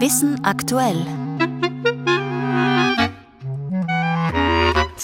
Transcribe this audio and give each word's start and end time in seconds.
Wissen 0.00 0.38
aktuell. 0.44 1.17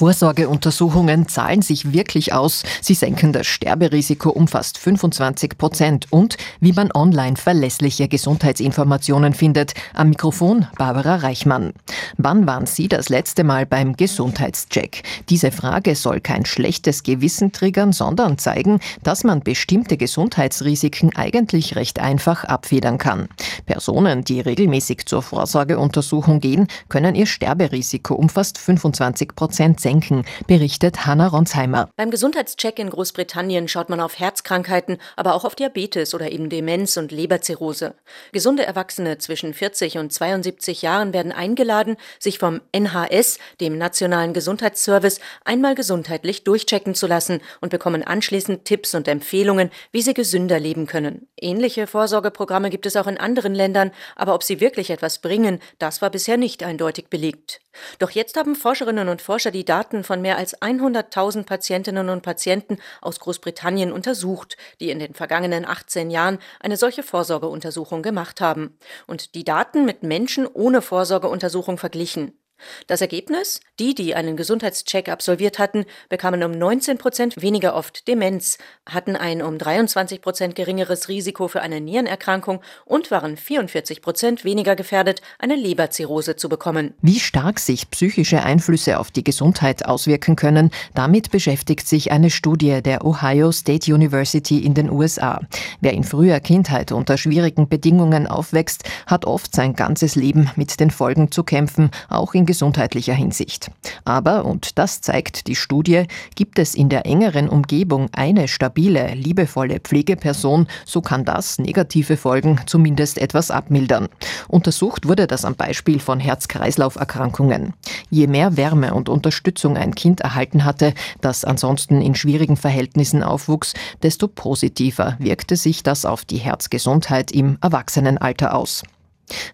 Vorsorgeuntersuchungen 0.00 1.28
zahlen 1.28 1.60
sich 1.60 1.92
wirklich 1.92 2.32
aus. 2.32 2.62
Sie 2.80 2.94
senken 2.94 3.34
das 3.34 3.46
Sterberisiko 3.46 4.30
um 4.30 4.48
fast 4.48 4.78
25 4.78 5.58
Prozent. 5.58 6.06
Und 6.08 6.38
wie 6.58 6.72
man 6.72 6.90
online 6.94 7.36
verlässliche 7.36 8.08
Gesundheitsinformationen 8.08 9.34
findet. 9.34 9.74
Am 9.92 10.08
Mikrofon 10.08 10.66
Barbara 10.78 11.16
Reichmann. 11.16 11.74
Wann 12.16 12.46
waren 12.46 12.64
Sie 12.64 12.88
das 12.88 13.10
letzte 13.10 13.44
Mal 13.44 13.66
beim 13.66 13.94
Gesundheitscheck? 13.94 15.02
Diese 15.28 15.50
Frage 15.50 15.94
soll 15.94 16.22
kein 16.22 16.46
schlechtes 16.46 17.02
Gewissen 17.02 17.52
triggern, 17.52 17.92
sondern 17.92 18.38
zeigen, 18.38 18.80
dass 19.02 19.22
man 19.22 19.40
bestimmte 19.40 19.98
Gesundheitsrisiken 19.98 21.14
eigentlich 21.14 21.76
recht 21.76 21.98
einfach 21.98 22.44
abfedern 22.44 22.96
kann. 22.96 23.28
Personen, 23.66 24.24
die 24.24 24.40
regelmäßig 24.40 25.04
zur 25.04 25.20
Vorsorgeuntersuchung 25.20 26.40
gehen, 26.40 26.68
können 26.88 27.14
ihr 27.14 27.26
Sterberisiko 27.26 28.14
um 28.14 28.30
fast 28.30 28.56
25 28.56 29.36
Prozent 29.36 29.78
senken 29.78 29.89
senken, 29.90 30.24
berichtet 30.46 31.04
Hanna 31.04 31.26
Ronsheimer. 31.26 31.90
Beim 31.96 32.12
Gesundheitscheck 32.12 32.78
in 32.78 32.90
Großbritannien 32.90 33.66
schaut 33.66 33.88
man 33.88 33.98
auf 33.98 34.20
Herzkrankheiten, 34.20 34.98
aber 35.16 35.34
auch 35.34 35.44
auf 35.44 35.56
Diabetes 35.56 36.14
oder 36.14 36.30
eben 36.30 36.48
Demenz 36.48 36.96
und 36.96 37.10
Leberzirrhose. 37.10 37.94
Gesunde 38.30 38.64
Erwachsene 38.64 39.18
zwischen 39.18 39.52
40 39.52 39.98
und 39.98 40.12
72 40.12 40.82
Jahren 40.82 41.12
werden 41.12 41.32
eingeladen, 41.32 41.96
sich 42.20 42.38
vom 42.38 42.60
NHS, 42.70 43.40
dem 43.60 43.78
Nationalen 43.78 44.32
Gesundheitsservice, 44.32 45.18
einmal 45.44 45.74
gesundheitlich 45.74 46.44
durchchecken 46.44 46.94
zu 46.94 47.08
lassen 47.08 47.40
und 47.60 47.70
bekommen 47.70 48.04
anschließend 48.04 48.64
Tipps 48.64 48.94
und 48.94 49.08
Empfehlungen, 49.08 49.70
wie 49.90 50.02
sie 50.02 50.14
gesünder 50.14 50.60
leben 50.60 50.86
können. 50.86 51.26
Ähnliche 51.36 51.88
Vorsorgeprogramme 51.88 52.70
gibt 52.70 52.86
es 52.86 52.94
auch 52.94 53.08
in 53.08 53.18
anderen 53.18 53.56
Ländern, 53.56 53.90
aber 54.14 54.36
ob 54.36 54.44
sie 54.44 54.60
wirklich 54.60 54.90
etwas 54.90 55.18
bringen, 55.18 55.58
das 55.80 56.00
war 56.00 56.10
bisher 56.10 56.36
nicht 56.36 56.62
eindeutig 56.62 57.08
belegt. 57.08 57.60
Doch 57.98 58.10
jetzt 58.10 58.36
haben 58.36 58.56
Forscherinnen 58.56 59.08
und 59.08 59.22
Forscher 59.22 59.50
die 59.50 59.64
Daten 59.64 60.04
von 60.04 60.20
mehr 60.20 60.36
als 60.36 60.60
100.000 60.60 61.44
Patientinnen 61.44 62.08
und 62.08 62.22
Patienten 62.22 62.78
aus 63.00 63.20
Großbritannien 63.20 63.92
untersucht, 63.92 64.56
die 64.80 64.90
in 64.90 64.98
den 64.98 65.14
vergangenen 65.14 65.64
18 65.64 66.10
Jahren 66.10 66.38
eine 66.60 66.76
solche 66.76 67.02
Vorsorgeuntersuchung 67.02 68.02
gemacht 68.02 68.40
haben 68.40 68.76
und 69.06 69.34
die 69.34 69.44
Daten 69.44 69.84
mit 69.84 70.02
Menschen 70.02 70.46
ohne 70.46 70.82
Vorsorgeuntersuchung 70.82 71.78
verglichen. 71.78 72.39
Das 72.86 73.00
Ergebnis? 73.00 73.60
Die, 73.78 73.94
die 73.94 74.14
einen 74.14 74.36
Gesundheitscheck 74.36 75.08
absolviert 75.08 75.58
hatten, 75.58 75.84
bekamen 76.08 76.42
um 76.42 76.52
19 76.52 76.98
Prozent 76.98 77.40
weniger 77.40 77.74
oft 77.74 78.06
Demenz, 78.08 78.58
hatten 78.86 79.16
ein 79.16 79.42
um 79.42 79.58
23 79.58 80.20
Prozent 80.20 80.54
geringeres 80.54 81.08
Risiko 81.08 81.48
für 81.48 81.62
eine 81.62 81.80
Nierenerkrankung 81.80 82.60
und 82.84 83.10
waren 83.10 83.36
44 83.36 84.02
Prozent 84.02 84.44
weniger 84.44 84.76
gefährdet, 84.76 85.22
eine 85.38 85.56
Leberzirrhose 85.56 86.36
zu 86.36 86.48
bekommen. 86.48 86.94
Wie 87.02 87.20
stark 87.20 87.58
sich 87.58 87.90
psychische 87.90 88.42
Einflüsse 88.42 88.98
auf 88.98 89.10
die 89.10 89.24
Gesundheit 89.24 89.86
auswirken 89.86 90.36
können, 90.36 90.70
damit 90.94 91.30
beschäftigt 91.30 91.88
sich 91.88 92.12
eine 92.12 92.30
Studie 92.30 92.82
der 92.82 93.04
Ohio 93.04 93.52
State 93.52 93.92
University 93.92 94.58
in 94.58 94.74
den 94.74 94.90
USA. 94.90 95.40
Wer 95.80 95.92
in 95.92 96.04
früher 96.04 96.40
Kindheit 96.40 96.92
unter 96.92 97.16
schwierigen 97.16 97.68
Bedingungen 97.68 98.26
aufwächst, 98.26 98.84
hat 99.06 99.24
oft 99.24 99.54
sein 99.54 99.74
ganzes 99.74 100.14
Leben 100.14 100.50
mit 100.56 100.80
den 100.80 100.90
Folgen 100.90 101.30
zu 101.30 101.44
kämpfen, 101.44 101.90
auch 102.08 102.34
in 102.34 102.46
gesundheitlicher 102.50 103.14
Hinsicht. 103.14 103.70
Aber, 104.04 104.44
und 104.44 104.76
das 104.76 105.00
zeigt 105.00 105.46
die 105.46 105.54
Studie, 105.54 106.06
gibt 106.34 106.58
es 106.58 106.74
in 106.74 106.88
der 106.88 107.06
engeren 107.06 107.48
Umgebung 107.48 108.08
eine 108.10 108.48
stabile, 108.48 109.14
liebevolle 109.14 109.78
Pflegeperson, 109.78 110.66
so 110.84 111.00
kann 111.00 111.24
das 111.24 111.60
negative 111.60 112.16
Folgen 112.16 112.58
zumindest 112.66 113.18
etwas 113.18 113.52
abmildern. 113.52 114.08
Untersucht 114.48 115.06
wurde 115.06 115.28
das 115.28 115.44
am 115.44 115.54
Beispiel 115.54 116.00
von 116.00 116.18
Herz-Kreislauf-Erkrankungen. 116.18 117.72
Je 118.10 118.26
mehr 118.26 118.56
Wärme 118.56 118.94
und 118.94 119.08
Unterstützung 119.08 119.76
ein 119.76 119.94
Kind 119.94 120.22
erhalten 120.22 120.64
hatte, 120.64 120.92
das 121.20 121.44
ansonsten 121.44 122.02
in 122.02 122.16
schwierigen 122.16 122.56
Verhältnissen 122.56 123.22
aufwuchs, 123.22 123.74
desto 124.02 124.26
positiver 124.26 125.14
wirkte 125.20 125.54
sich 125.54 125.84
das 125.84 126.04
auf 126.04 126.24
die 126.24 126.38
Herzgesundheit 126.38 127.30
im 127.30 127.58
Erwachsenenalter 127.60 128.56
aus. 128.56 128.82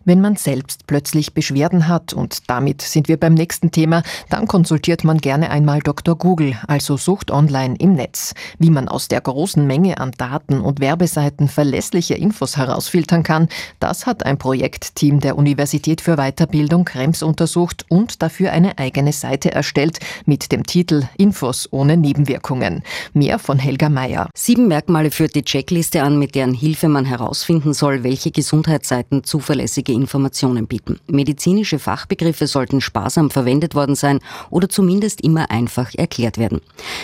Wenn 0.05 0.21
man 0.21 0.37
selbst 0.37 0.87
plötzlich 0.87 1.35
Beschwerden 1.35 1.89
hat, 1.89 2.13
und 2.13 2.49
damit 2.49 2.83
sind 2.83 3.09
wir 3.09 3.19
beim 3.19 3.35
nächsten 3.35 3.71
Thema, 3.71 4.03
dann 4.31 4.47
konsultiert 4.47 5.05
man 5.05 5.19
gerne 5.19 5.51
einmal 5.51 5.81
Dr. 5.81 6.17
Google, 6.17 6.55
also 6.67 6.97
sucht 6.97 7.31
online 7.31 7.77
im 7.79 7.93
Netz. 7.95 8.35
Wie 8.59 8.71
man 8.71 8.89
aus 8.89 9.09
der 9.09 9.21
großen 9.21 9.67
Menge 9.67 9.99
an 9.99 10.13
Daten 10.17 10.61
und 10.61 10.81
Werbeseiten 10.81 11.49
verlässliche 11.49 12.15
Infos 12.15 12.57
herausfiltern 12.57 13.23
kann, 13.23 13.49
das 13.81 14.07
hat 14.07 14.25
ein 14.25 14.39
Projektteam 14.39 15.21
der 15.21 15.37
Universität 15.37 16.01
für 16.01 16.17
Weiterbildung 16.17 16.85
Krems 16.85 17.23
untersucht 17.23 17.85
und 17.89 18.23
dafür 18.23 18.53
eine 18.53 18.79
eigene 18.79 19.13
Seite 19.13 19.53
erstellt 19.53 19.99
mit 20.25 20.53
dem 20.53 20.65
Titel 20.65 21.05
Infos 21.19 21.69
ohne 21.71 21.97
Nebenwirkungen. 21.97 22.83
Mehr 23.13 23.39
von 23.39 23.59
Helga 23.59 23.89
Meyer. 23.89 24.31
Sieben 24.35 24.69
Merkmale 24.69 25.11
führt 25.11 25.35
die 25.35 25.45
Checkliste 25.45 26.03
an, 26.03 26.19
mit 26.19 26.35
deren 26.35 26.55
Hilfe 26.55 26.89
man 26.89 27.05
herausfinden 27.05 27.75
soll, 27.75 28.03
welche 28.03 28.31
Gesundheitsseiten 28.31 29.25
zuverlässig 29.25 29.66
zuverlässige 29.67 29.93
Informationen 29.93 30.67
bieten. 30.67 31.01
Medizinische 31.09 31.79
Fachbegriffe 31.79 32.47
sollten 32.47 32.81
sparsam 32.81 33.31
verwendet 33.31 33.75
worden 33.75 33.95
sein 33.95 34.21
oder 34.51 34.69
zumindest 34.69 35.21
immer 35.23 35.51
einfach 35.51 35.93
erklärt 35.95 36.39
werden. 36.39 36.61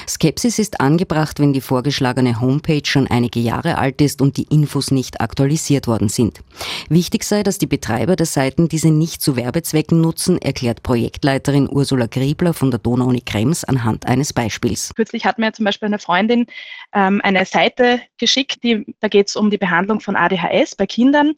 Skepsis 0.09 0.59
ist 0.59 0.81
angebracht, 0.81 1.41
wenn 1.41 1.53
die 1.53 1.61
vorgeschlagene 1.61 2.41
Homepage 2.41 2.85
schon 2.85 3.09
einige 3.09 3.41
Jahre 3.41 3.79
alt 3.79 4.01
ist 4.01 4.23
und 4.23 4.37
die 4.37 4.47
Infos 4.51 4.91
nicht 4.91 5.21
aktualisiert 5.21 5.87
worden 5.87 6.09
sind. 6.09 6.41
Wichtig 6.89 7.25
sei, 7.25 7.43
dass 7.43 7.59
die 7.59 7.67
Betreiber 7.67 8.17
der 8.17 8.27
Seiten 8.27 8.69
diese 8.69 8.91
nicht 8.91 9.23
zu 9.23 9.37
Werbezwecken 9.37 10.01
nutzen, 10.01 10.39
erklärt 10.41 10.83
Projektleiterin 10.83 11.69
Ursula 11.69 12.07
Griebler 12.07 12.55
von 12.55 12.71
der 12.71 12.79
Donau-Uni 12.79 13.23
Krems 13.23 13.65
anhand 13.65 14.07
eines 14.07 14.33
Beispiels. 14.33 14.93
Kürzlich 14.95 15.25
hat 15.25 15.39
mir 15.39 15.53
zum 15.53 15.65
Beispiel 15.65 15.87
eine 15.87 15.99
Freundin 15.99 16.47
ähm, 16.95 17.21
eine 17.25 17.45
Seite 17.45 18.01
geschickt, 18.19 18.63
die, 18.63 18.95
da 19.01 19.09
geht 19.09 19.29
es 19.29 19.37
um 19.37 19.51
die 19.51 19.59
Behandlung 19.59 20.01
von 20.01 20.17
ADHS 20.17 20.77
bei 20.77 20.87
Kindern 20.87 21.35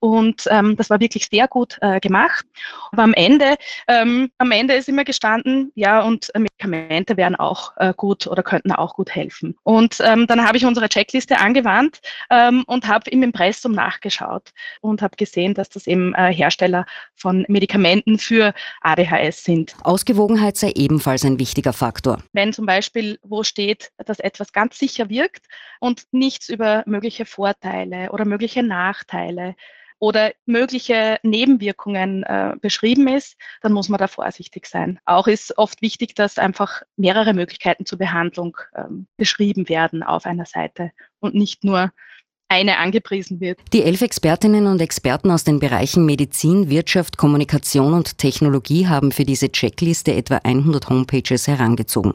und 0.00 0.44
ähm, 0.50 0.65
das 0.74 0.90
war 0.90 0.98
wirklich 0.98 1.28
sehr 1.30 1.46
gut 1.46 1.78
äh, 1.82 2.00
gemacht. 2.00 2.44
Aber 2.90 3.04
am 3.04 3.14
Ende, 3.14 3.54
ähm, 3.86 4.30
am 4.38 4.50
Ende 4.50 4.74
ist 4.74 4.88
immer 4.88 5.04
gestanden, 5.04 5.70
ja, 5.76 6.02
und 6.02 6.32
Medikamente 6.36 7.16
wären 7.16 7.36
auch 7.36 7.76
äh, 7.76 7.92
gut 7.96 8.26
oder 8.26 8.42
könnten 8.42 8.72
auch 8.72 8.94
gut 8.94 9.14
helfen. 9.14 9.56
Und 9.62 9.98
ähm, 10.00 10.26
dann 10.26 10.44
habe 10.44 10.56
ich 10.56 10.64
unsere 10.64 10.88
Checkliste 10.88 11.38
angewandt 11.38 12.00
ähm, 12.30 12.64
und 12.66 12.88
habe 12.88 13.10
im 13.10 13.22
Impressum 13.22 13.72
nachgeschaut 13.72 14.50
und 14.80 15.02
habe 15.02 15.16
gesehen, 15.16 15.54
dass 15.54 15.68
das 15.68 15.86
eben 15.86 16.14
äh, 16.14 16.32
Hersteller 16.32 16.86
von 17.14 17.44
Medikamenten 17.48 18.18
für 18.18 18.54
ADHS 18.80 19.44
sind. 19.44 19.76
Ausgewogenheit 19.82 20.56
sei 20.56 20.72
ebenfalls 20.74 21.24
ein 21.24 21.38
wichtiger 21.38 21.72
Faktor. 21.72 22.18
Wenn 22.32 22.52
zum 22.52 22.66
Beispiel 22.66 23.18
wo 23.22 23.42
steht, 23.42 23.90
dass 23.98 24.18
etwas 24.18 24.52
ganz 24.52 24.78
sicher 24.78 25.08
wirkt 25.08 25.46
und 25.80 26.04
nichts 26.12 26.48
über 26.48 26.82
mögliche 26.86 27.24
Vorteile 27.24 28.10
oder 28.12 28.24
mögliche 28.24 28.62
Nachteile 28.62 29.54
oder 29.98 30.32
mögliche 30.44 31.18
Nebenwirkungen 31.22 32.22
äh, 32.22 32.54
beschrieben 32.60 33.08
ist, 33.08 33.36
dann 33.62 33.72
muss 33.72 33.88
man 33.88 33.98
da 33.98 34.08
vorsichtig 34.08 34.66
sein. 34.66 35.00
Auch 35.04 35.26
ist 35.26 35.56
oft 35.56 35.80
wichtig, 35.82 36.14
dass 36.14 36.38
einfach 36.38 36.82
mehrere 36.96 37.32
Möglichkeiten 37.32 37.86
zur 37.86 37.98
Behandlung 37.98 38.56
ähm, 38.74 39.06
beschrieben 39.16 39.68
werden 39.68 40.02
auf 40.02 40.26
einer 40.26 40.46
Seite 40.46 40.92
und 41.20 41.34
nicht 41.34 41.64
nur 41.64 41.92
eine 42.48 42.78
angepriesen 42.78 43.40
wird. 43.40 43.58
Die 43.72 43.82
elf 43.82 44.02
Expertinnen 44.02 44.66
und 44.66 44.80
Experten 44.80 45.30
aus 45.30 45.42
den 45.42 45.58
Bereichen 45.58 46.06
Medizin, 46.06 46.70
Wirtschaft, 46.70 47.16
Kommunikation 47.16 47.92
und 47.92 48.18
Technologie 48.18 48.86
haben 48.86 49.10
für 49.10 49.24
diese 49.24 49.50
Checkliste 49.50 50.14
etwa 50.14 50.36
100 50.36 50.88
Homepages 50.88 51.48
herangezogen. 51.48 52.12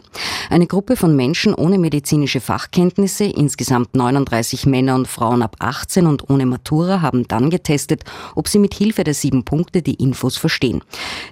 Eine 0.50 0.68
Gruppe 0.68 0.96
von 0.96 1.16
Menschen 1.16 1.54
ohne 1.54 1.78
medizinische 1.78 2.40
Fachkenntnisse, 2.40 3.26
insgesamt 3.26 3.94
39 3.96 4.66
Männer 4.66 4.96
und 4.96 5.08
Frauen 5.08 5.42
ab 5.42 5.58
18 5.60 6.08
und 6.08 6.30
ohne 6.30 6.46
Matura, 6.46 7.02
haben 7.02 7.28
dann 7.28 7.50
getestet, 7.50 8.04
ob 8.36 8.48
sie 8.48 8.60
mit 8.60 8.74
Hilfe 8.74 9.04
der 9.04 9.14
sieben 9.14 9.44
Punkte 9.44 9.82
die 9.82 9.96
Infos 9.96 10.38
verstehen. 10.38 10.82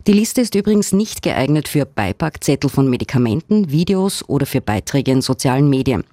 Die 0.08 0.14
Liste 0.14 0.42
ist 0.42 0.56
übrigens 0.56 0.92
nicht 0.92 1.22
geeignet 1.22 1.70
für 1.70 1.86
Beipackzettel 1.86 2.70
von 2.70 2.90
Medikamenten, 2.90 3.72
Videos 3.72 4.28
oder 4.28 4.46
für 4.46 4.62
Beiträge 4.62 5.12
in 5.12 5.22
sozialen 5.22 5.70
Medien. 5.70 6.04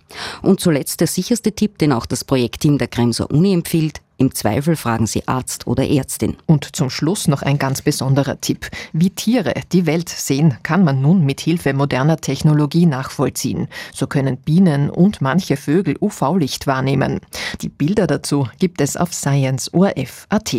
Und 0.42 0.60
zuletzt 0.60 1.00
der 1.00 1.08
sicherste 1.08 1.52
Tipp, 1.52 1.78
den 1.78 1.92
auch 1.92 2.06
das 2.06 2.24
Projektteam 2.24 2.75
der 2.78 2.88
Kremser 2.88 3.30
Uni 3.30 3.52
empfiehlt, 3.52 4.00
im 4.18 4.34
Zweifel 4.34 4.76
fragen 4.76 5.06
Sie 5.06 5.28
Arzt 5.28 5.66
oder 5.66 5.86
Ärztin. 5.86 6.36
Und 6.46 6.74
zum 6.74 6.88
Schluss 6.88 7.28
noch 7.28 7.42
ein 7.42 7.58
ganz 7.58 7.82
besonderer 7.82 8.40
Tipp. 8.40 8.70
Wie 8.94 9.10
Tiere 9.10 9.52
die 9.72 9.84
Welt 9.84 10.08
sehen, 10.08 10.56
kann 10.62 10.84
man 10.84 11.02
nun 11.02 11.26
mit 11.26 11.42
Hilfe 11.42 11.74
moderner 11.74 12.16
Technologie 12.16 12.86
nachvollziehen. 12.86 13.68
So 13.92 14.06
können 14.06 14.38
Bienen 14.38 14.88
und 14.88 15.20
manche 15.20 15.58
Vögel 15.58 15.96
UV-Licht 16.00 16.66
wahrnehmen. 16.66 17.20
Die 17.60 17.68
Bilder 17.68 18.06
dazu 18.06 18.48
gibt 18.58 18.80
es 18.80 18.96
auf 18.96 19.12
Science.orf.at. 19.12 20.56